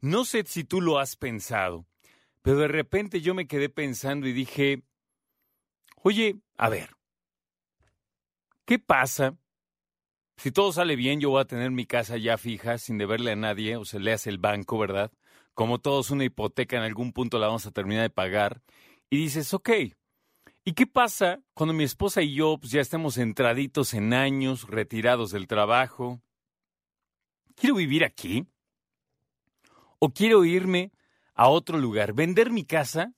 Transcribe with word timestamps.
No 0.00 0.24
sé 0.24 0.42
si 0.44 0.64
tú 0.64 0.80
lo 0.80 0.98
has 0.98 1.14
pensado, 1.14 1.86
pero 2.42 2.58
de 2.58 2.66
repente 2.66 3.20
yo 3.20 3.32
me 3.32 3.46
quedé 3.46 3.68
pensando 3.68 4.26
y 4.26 4.32
dije, 4.32 4.82
oye, 6.02 6.40
a 6.58 6.68
ver, 6.68 6.96
¿qué 8.64 8.80
pasa 8.80 9.36
si 10.36 10.50
todo 10.50 10.72
sale 10.72 10.96
bien? 10.96 11.20
Yo 11.20 11.30
voy 11.30 11.42
a 11.42 11.46
tener 11.46 11.70
mi 11.70 11.86
casa 11.86 12.16
ya 12.16 12.36
fija, 12.36 12.76
sin 12.76 12.98
deberle 12.98 13.30
a 13.30 13.36
nadie, 13.36 13.76
o 13.76 13.84
se 13.84 14.00
le 14.00 14.14
hace 14.14 14.30
el 14.30 14.38
banco, 14.38 14.80
¿verdad? 14.80 15.12
Como 15.54 15.78
todos, 15.78 16.10
una 16.10 16.24
hipoteca 16.24 16.76
en 16.76 16.82
algún 16.82 17.12
punto 17.12 17.38
la 17.38 17.46
vamos 17.46 17.66
a 17.66 17.70
terminar 17.70 18.02
de 18.02 18.10
pagar. 18.10 18.62
Y 19.10 19.18
dices, 19.18 19.54
ok, 19.54 19.70
¿Y 20.68 20.72
qué 20.72 20.84
pasa 20.84 21.40
cuando 21.54 21.72
mi 21.72 21.84
esposa 21.84 22.22
y 22.22 22.34
yo 22.34 22.58
pues, 22.58 22.72
ya 22.72 22.80
estemos 22.80 23.18
entraditos 23.18 23.94
en 23.94 24.12
años, 24.12 24.66
retirados 24.68 25.30
del 25.30 25.46
trabajo? 25.46 26.20
¿Quiero 27.54 27.76
vivir 27.76 28.04
aquí? 28.04 28.48
¿O 30.00 30.10
quiero 30.10 30.44
irme 30.44 30.90
a 31.34 31.48
otro 31.48 31.78
lugar, 31.78 32.14
vender 32.14 32.50
mi 32.50 32.64
casa 32.64 33.14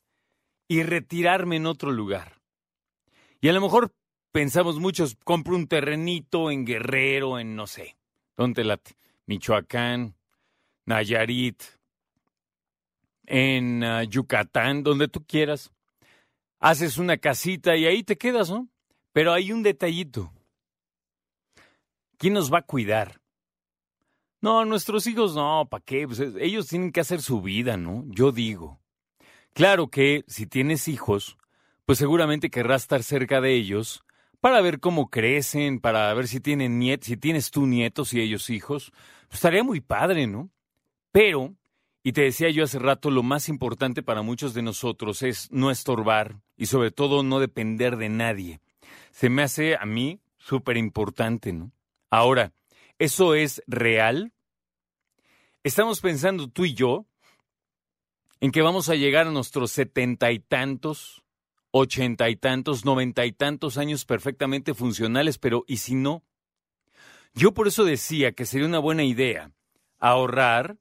y 0.68 0.82
retirarme 0.82 1.56
en 1.56 1.64
otro 1.64 1.90
lugar? 1.90 2.42
Y 3.40 3.48
a 3.48 3.54
lo 3.54 3.62
mejor 3.62 3.94
pensamos 4.30 4.78
muchos, 4.78 5.16
compro 5.24 5.56
un 5.56 5.68
terrenito 5.68 6.50
en 6.50 6.66
Guerrero, 6.66 7.38
en 7.38 7.56
no 7.56 7.66
sé, 7.66 7.96
¿dónde 8.36 8.62
late? 8.62 8.94
Michoacán, 9.24 10.16
Nayarit, 10.84 11.62
en 13.24 13.82
ah, 13.84 14.04
Yucatán, 14.04 14.82
donde 14.82 15.08
tú 15.08 15.24
quieras 15.24 15.72
haces 16.58 16.98
una 16.98 17.16
casita 17.18 17.76
y 17.76 17.86
ahí 17.86 18.02
te 18.02 18.16
quedas, 18.16 18.50
¿no? 18.50 18.68
Pero 19.12 19.32
hay 19.32 19.52
un 19.52 19.62
detallito. 19.62 20.32
¿Quién 22.16 22.34
nos 22.34 22.52
va 22.52 22.58
a 22.58 22.62
cuidar? 22.62 23.20
No, 24.40 24.64
nuestros 24.64 25.06
hijos 25.06 25.34
no, 25.34 25.66
¿para 25.68 25.84
qué? 25.84 26.06
Pues 26.06 26.20
ellos 26.20 26.68
tienen 26.68 26.92
que 26.92 27.00
hacer 27.00 27.22
su 27.22 27.40
vida, 27.40 27.76
¿no? 27.76 28.04
Yo 28.06 28.32
digo. 28.32 28.80
Claro 29.52 29.88
que 29.88 30.24
si 30.28 30.46
tienes 30.46 30.86
hijos, 30.86 31.36
pues 31.86 31.98
seguramente 31.98 32.50
querrás 32.50 32.82
estar 32.82 33.02
cerca 33.02 33.40
de 33.40 33.54
ellos 33.54 34.04
para 34.40 34.60
ver 34.60 34.78
cómo 34.78 35.10
crecen, 35.10 35.80
para 35.80 36.12
ver 36.14 36.28
si 36.28 36.40
tienen 36.40 36.78
nietos, 36.78 37.06
si 37.08 37.16
tienes 37.16 37.50
tú 37.50 37.66
nietos 37.66 38.12
y 38.14 38.20
ellos 38.20 38.50
hijos. 38.50 38.92
Pues 39.26 39.38
estaría 39.38 39.64
muy 39.64 39.80
padre, 39.80 40.26
¿no? 40.26 40.50
Pero 41.10 41.54
y 42.08 42.12
te 42.12 42.22
decía 42.22 42.48
yo 42.48 42.64
hace 42.64 42.78
rato, 42.78 43.10
lo 43.10 43.22
más 43.22 43.50
importante 43.50 44.02
para 44.02 44.22
muchos 44.22 44.54
de 44.54 44.62
nosotros 44.62 45.22
es 45.22 45.52
no 45.52 45.70
estorbar 45.70 46.40
y 46.56 46.64
sobre 46.64 46.90
todo 46.90 47.22
no 47.22 47.38
depender 47.38 47.98
de 47.98 48.08
nadie. 48.08 48.60
Se 49.10 49.28
me 49.28 49.42
hace 49.42 49.76
a 49.76 49.84
mí 49.84 50.18
súper 50.38 50.78
importante, 50.78 51.52
¿no? 51.52 51.70
Ahora, 52.08 52.54
¿eso 52.98 53.34
es 53.34 53.62
real? 53.66 54.32
Estamos 55.62 56.00
pensando 56.00 56.48
tú 56.48 56.64
y 56.64 56.72
yo 56.72 57.04
en 58.40 58.52
que 58.52 58.62
vamos 58.62 58.88
a 58.88 58.94
llegar 58.94 59.26
a 59.26 59.30
nuestros 59.30 59.70
setenta 59.70 60.32
y 60.32 60.38
tantos, 60.38 61.22
ochenta 61.72 62.30
y 62.30 62.36
tantos, 62.36 62.86
noventa 62.86 63.26
y 63.26 63.32
tantos 63.32 63.76
años 63.76 64.06
perfectamente 64.06 64.72
funcionales, 64.72 65.36
pero 65.36 65.62
¿y 65.68 65.76
si 65.76 65.94
no? 65.94 66.22
Yo 67.34 67.52
por 67.52 67.68
eso 67.68 67.84
decía 67.84 68.32
que 68.32 68.46
sería 68.46 68.66
una 68.66 68.78
buena 68.78 69.04
idea 69.04 69.52
ahorrar 69.98 70.78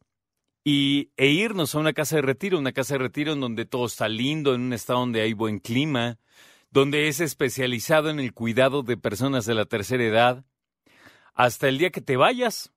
y, 0.69 1.13
e 1.15 1.27
irnos 1.27 1.73
a 1.73 1.79
una 1.79 1.93
casa 1.93 2.17
de 2.17 2.23
retiro, 2.23 2.59
una 2.59 2.73
casa 2.73 2.95
de 2.95 2.97
retiro 2.97 3.31
en 3.31 3.39
donde 3.39 3.63
todo 3.63 3.85
está 3.85 4.09
lindo, 4.09 4.53
en 4.53 4.63
un 4.63 4.73
estado 4.73 4.99
donde 4.99 5.21
hay 5.21 5.31
buen 5.31 5.59
clima, 5.59 6.19
donde 6.71 7.07
es 7.07 7.21
especializado 7.21 8.09
en 8.09 8.19
el 8.19 8.33
cuidado 8.33 8.83
de 8.83 8.97
personas 8.97 9.45
de 9.45 9.53
la 9.53 9.63
tercera 9.63 10.03
edad, 10.03 10.43
hasta 11.33 11.69
el 11.69 11.77
día 11.77 11.89
que 11.89 12.01
te 12.01 12.17
vayas. 12.17 12.73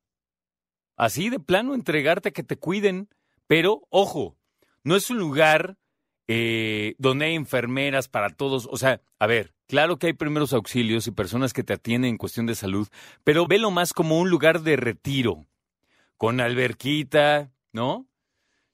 Así 0.97 1.31
de 1.31 1.41
plano, 1.41 1.75
entregarte 1.75 2.29
a 2.29 2.33
que 2.33 2.45
te 2.45 2.57
cuiden. 2.57 3.09
Pero, 3.49 3.83
ojo, 3.91 4.37
no 4.85 4.95
es 4.95 5.11
un 5.11 5.19
lugar 5.19 5.77
eh, 6.29 6.95
donde 6.99 7.25
hay 7.25 7.35
enfermeras 7.35 8.07
para 8.07 8.31
todos. 8.31 8.69
O 8.71 8.77
sea, 8.77 9.01
a 9.19 9.27
ver, 9.27 9.53
claro 9.67 9.99
que 9.99 10.07
hay 10.07 10.13
primeros 10.13 10.53
auxilios 10.53 11.09
y 11.09 11.11
personas 11.11 11.53
que 11.53 11.65
te 11.65 11.73
atienden 11.73 12.11
en 12.11 12.19
cuestión 12.19 12.47
de 12.47 12.55
salud, 12.55 12.87
pero 13.25 13.49
velo 13.49 13.73
más 13.73 13.93
como 13.93 14.21
un 14.21 14.31
lugar 14.31 14.61
de 14.61 14.77
retiro, 14.77 15.49
con 16.17 16.41
alberquita, 16.41 17.51
¿no? 17.73 18.07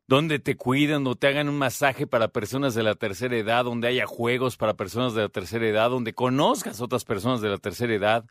Donde 0.08 0.38
te 0.38 0.56
cuiden, 0.56 1.04
donde 1.04 1.18
te 1.18 1.26
hagan 1.26 1.48
un 1.48 1.58
masaje 1.58 2.06
para 2.06 2.28
personas 2.28 2.74
de 2.74 2.82
la 2.82 2.94
tercera 2.94 3.36
edad, 3.36 3.64
donde 3.64 3.88
haya 3.88 4.06
juegos 4.06 4.56
para 4.56 4.74
personas 4.74 5.14
de 5.14 5.22
la 5.22 5.28
tercera 5.28 5.66
edad, 5.66 5.90
donde 5.90 6.14
conozcas 6.14 6.80
otras 6.80 7.04
personas 7.04 7.40
de 7.40 7.48
la 7.48 7.58
tercera 7.58 7.94
edad. 7.94 8.24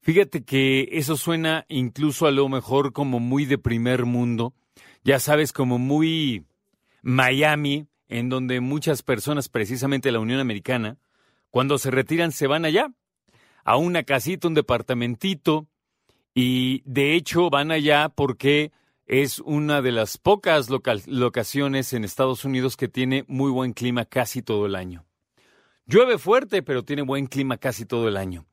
Fíjate 0.00 0.44
que 0.44 0.88
eso 0.92 1.16
suena 1.16 1.64
incluso 1.68 2.26
a 2.26 2.32
lo 2.32 2.48
mejor 2.48 2.92
como 2.92 3.20
muy 3.20 3.44
de 3.44 3.58
primer 3.58 4.04
mundo, 4.04 4.52
ya 5.04 5.20
sabes, 5.20 5.52
como 5.52 5.78
muy 5.78 6.44
Miami, 7.02 7.86
en 8.08 8.28
donde 8.28 8.60
muchas 8.60 9.02
personas, 9.02 9.48
precisamente 9.48 10.10
la 10.12 10.18
Unión 10.18 10.40
Americana, 10.40 10.98
cuando 11.50 11.78
se 11.78 11.90
retiran 11.90 12.32
se 12.32 12.46
van 12.46 12.64
allá, 12.64 12.92
a 13.64 13.76
una 13.76 14.02
casita, 14.02 14.48
un 14.48 14.54
departamentito, 14.54 15.66
y 16.34 16.82
de 16.84 17.14
hecho 17.14 17.48
van 17.50 17.70
allá 17.70 18.08
porque 18.08 18.72
es 19.06 19.40
una 19.40 19.82
de 19.82 19.92
las 19.92 20.18
pocas 20.18 20.68
locaciones 21.06 21.92
en 21.92 22.04
Estados 22.04 22.44
Unidos 22.44 22.76
que 22.76 22.88
tiene 22.88 23.24
muy 23.28 23.50
buen 23.50 23.72
clima 23.72 24.04
casi 24.04 24.42
todo 24.42 24.66
el 24.66 24.74
año. 24.74 25.04
Llueve 25.86 26.18
fuerte, 26.18 26.62
pero 26.62 26.84
tiene 26.84 27.02
buen 27.02 27.26
clima 27.26 27.58
casi 27.58 27.84
todo 27.84 28.08
el 28.08 28.16
año. 28.16 28.46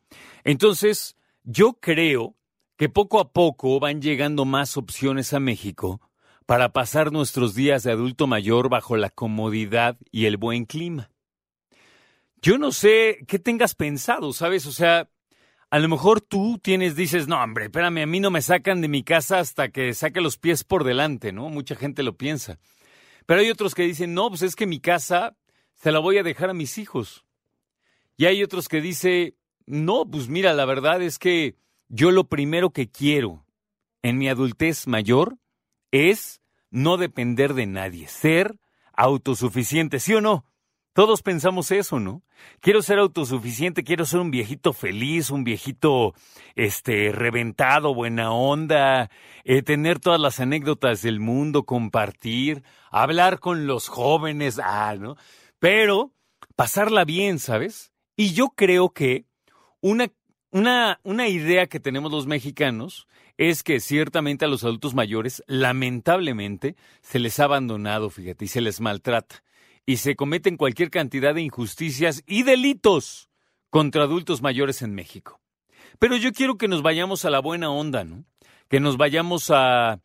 Entonces, 0.43 1.15
yo 1.43 1.73
creo 1.73 2.35
que 2.77 2.89
poco 2.89 3.19
a 3.19 3.31
poco 3.31 3.79
van 3.79 4.01
llegando 4.01 4.45
más 4.45 4.77
opciones 4.77 5.33
a 5.33 5.39
México 5.39 6.01
para 6.45 6.73
pasar 6.73 7.11
nuestros 7.11 7.53
días 7.53 7.83
de 7.83 7.91
adulto 7.91 8.25
mayor 8.25 8.69
bajo 8.69 8.97
la 8.97 9.09
comodidad 9.09 9.97
y 10.11 10.25
el 10.25 10.37
buen 10.37 10.65
clima. 10.65 11.11
Yo 12.41 12.57
no 12.57 12.71
sé 12.71 13.19
qué 13.27 13.37
tengas 13.37 13.75
pensado, 13.75 14.33
¿sabes? 14.33 14.65
O 14.65 14.71
sea, 14.71 15.09
a 15.71 15.79
lo 15.79 15.87
mejor 15.87 16.21
tú 16.21 16.59
tienes, 16.61 16.95
dices, 16.95 17.27
no, 17.27 17.41
hombre, 17.41 17.65
espérame, 17.65 17.99
a 17.99 18.05
mí 18.05 18.19
no 18.19 18.31
me 18.31 18.41
sacan 18.41 18.81
de 18.81 18.87
mi 18.87 19.03
casa 19.03 19.39
hasta 19.39 19.69
que 19.69 19.93
saque 19.93 20.21
los 20.21 20.37
pies 20.37 20.63
por 20.63 20.83
delante, 20.83 21.31
¿no? 21.31 21.49
Mucha 21.49 21.75
gente 21.75 22.01
lo 22.01 22.17
piensa. 22.17 22.59
Pero 23.25 23.41
hay 23.41 23.49
otros 23.51 23.75
que 23.75 23.83
dicen, 23.83 24.13
no, 24.15 24.29
pues 24.29 24.41
es 24.41 24.55
que 24.55 24.65
mi 24.65 24.79
casa 24.79 25.35
se 25.75 25.91
la 25.91 25.99
voy 25.99 26.17
a 26.17 26.23
dejar 26.23 26.49
a 26.49 26.55
mis 26.55 26.77
hijos. 26.77 27.25
Y 28.17 28.25
hay 28.25 28.41
otros 28.41 28.67
que 28.67 28.81
dicen, 28.81 29.35
no, 29.67 30.09
pues 30.09 30.27
mira, 30.27 30.53
la 30.53 30.65
verdad 30.65 31.01
es 31.01 31.19
que 31.19 31.55
yo 31.87 32.11
lo 32.11 32.27
primero 32.27 32.71
que 32.71 32.89
quiero 32.89 33.45
en 34.01 34.17
mi 34.17 34.27
adultez 34.27 34.87
mayor 34.87 35.37
es 35.91 36.41
no 36.71 36.97
depender 36.97 37.53
de 37.53 37.67
nadie, 37.67 38.07
ser 38.07 38.59
autosuficiente, 38.93 39.99
¿sí 39.99 40.15
o 40.15 40.21
no? 40.21 40.45
Todos 40.93 41.21
pensamos 41.21 41.71
eso, 41.71 41.99
¿no? 41.99 42.23
Quiero 42.61 42.81
ser 42.81 42.97
autosuficiente, 42.97 43.83
quiero 43.83 44.05
ser 44.05 44.21
un 44.21 44.31
viejito 44.31 44.73
feliz, 44.73 45.29
un 45.29 45.43
viejito 45.43 46.13
este 46.55 47.11
reventado, 47.11 47.93
buena 47.93 48.31
onda, 48.31 49.11
eh, 49.43 49.61
tener 49.61 49.99
todas 49.99 50.19
las 50.19 50.39
anécdotas 50.39 51.01
del 51.03 51.19
mundo, 51.19 51.63
compartir, 51.63 52.63
hablar 52.89 53.39
con 53.39 53.67
los 53.67 53.87
jóvenes, 53.87 54.59
ah, 54.63 54.95
¿no? 54.99 55.15
Pero 55.59 56.11
pasarla 56.55 57.05
bien, 57.05 57.37
¿sabes? 57.37 57.91
Y 58.15 58.33
yo 58.33 58.49
creo 58.49 58.89
que 58.89 59.25
una, 59.81 60.11
una, 60.51 60.99
una 61.03 61.27
idea 61.27 61.67
que 61.67 61.79
tenemos 61.79 62.11
los 62.11 62.25
mexicanos 62.25 63.07
es 63.37 63.63
que 63.63 63.79
ciertamente 63.79 64.43
a 64.43 64.47
los 64.49 64.63
adultos 64.63 64.95
mayores, 64.95 65.43
lamentablemente, 65.47 66.75
se 67.01 67.19
les 67.19 67.39
ha 67.39 67.45
abandonado, 67.45 68.09
fíjate, 68.09 68.45
y 68.45 68.47
se 68.49 68.59
les 68.59 68.81
maltrata 68.81 69.43
y 69.89 69.97
se 69.97 70.15
cometen 70.15 70.55
cualquier 70.55 70.91
cantidad 70.91 71.33
de 71.33 71.41
injusticias 71.41 72.21
y 72.27 72.43
delitos 72.43 73.27
contra 73.71 74.03
adultos 74.03 74.43
mayores 74.43 74.83
en 74.83 74.93
México. 74.93 75.41
Pero 75.97 76.15
yo 76.15 76.31
quiero 76.31 76.59
que 76.59 76.67
nos 76.67 76.83
vayamos 76.83 77.25
a 77.25 77.31
la 77.31 77.39
buena 77.39 77.71
onda, 77.71 78.03
¿no? 78.03 78.23
Que 78.67 78.79
nos 78.79 78.97
vayamos 78.97 79.49
a, 79.49 79.99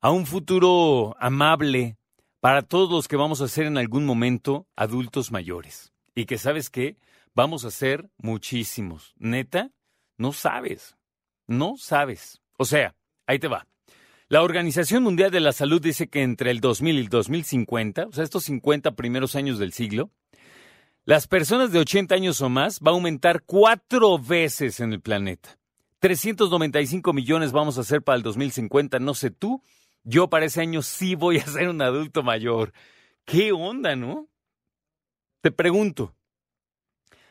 a 0.00 0.10
un 0.10 0.26
futuro 0.26 1.14
amable 1.20 1.98
para 2.40 2.62
todos 2.62 2.90
los 2.90 3.06
que 3.06 3.14
vamos 3.14 3.40
a 3.40 3.46
ser 3.46 3.66
en 3.66 3.78
algún 3.78 4.04
momento 4.04 4.66
adultos 4.74 5.30
mayores. 5.30 5.92
Y 6.16 6.24
que 6.24 6.36
sabes 6.36 6.68
qué, 6.68 6.96
vamos 7.32 7.64
a 7.64 7.70
ser 7.70 8.10
muchísimos. 8.18 9.14
Neta, 9.18 9.70
no 10.18 10.32
sabes, 10.32 10.96
no 11.46 11.76
sabes. 11.76 12.42
O 12.56 12.64
sea, 12.64 12.96
ahí 13.28 13.38
te 13.38 13.46
va. 13.46 13.68
La 14.30 14.44
Organización 14.44 15.02
Mundial 15.02 15.32
de 15.32 15.40
la 15.40 15.50
Salud 15.50 15.82
dice 15.82 16.06
que 16.06 16.22
entre 16.22 16.52
el 16.52 16.60
2000 16.60 16.94
y 16.94 17.00
el 17.00 17.08
2050, 17.08 18.06
o 18.06 18.12
sea, 18.12 18.22
estos 18.22 18.44
50 18.44 18.92
primeros 18.92 19.34
años 19.34 19.58
del 19.58 19.72
siglo, 19.72 20.12
las 21.04 21.26
personas 21.26 21.72
de 21.72 21.80
80 21.80 22.14
años 22.14 22.40
o 22.40 22.48
más 22.48 22.78
va 22.78 22.92
a 22.92 22.94
aumentar 22.94 23.42
cuatro 23.42 24.20
veces 24.20 24.78
en 24.78 24.92
el 24.92 25.00
planeta. 25.00 25.58
395 25.98 27.12
millones 27.12 27.50
vamos 27.50 27.76
a 27.76 27.80
hacer 27.80 28.02
para 28.02 28.18
el 28.18 28.22
2050, 28.22 29.00
no 29.00 29.14
sé 29.14 29.32
tú, 29.32 29.64
yo 30.04 30.30
para 30.30 30.46
ese 30.46 30.60
año 30.60 30.82
sí 30.82 31.16
voy 31.16 31.38
a 31.38 31.46
ser 31.46 31.68
un 31.68 31.82
adulto 31.82 32.22
mayor. 32.22 32.72
¿Qué 33.24 33.50
onda, 33.50 33.96
no? 33.96 34.28
Te 35.40 35.50
pregunto, 35.50 36.14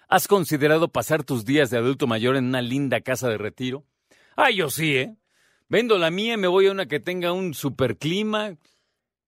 ¿Has 0.10 0.28
considerado 0.28 0.90
pasar 0.90 1.24
tus 1.24 1.46
días 1.46 1.70
de 1.70 1.78
adulto 1.78 2.08
mayor 2.08 2.36
en 2.36 2.44
una 2.44 2.62
linda 2.62 3.00
casa 3.00 3.30
de 3.30 3.38
retiro? 3.38 3.86
Ah, 4.36 4.52
yo 4.52 4.70
sí, 4.70 4.98
¿eh? 4.98 5.16
Vendo 5.70 5.98
la 6.00 6.10
mía 6.10 6.34
y 6.34 6.38
me 6.38 6.48
voy 6.48 6.66
a 6.66 6.72
una 6.72 6.88
que 6.88 7.00
tenga 7.00 7.32
un 7.32 7.54
super 7.54 7.98
clima, 7.98 8.56